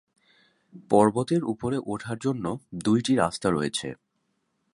[0.89, 2.45] পর্বতের উপরে উঠার জন্য
[2.83, 3.87] দুইটি রাস্তা রয়েছে।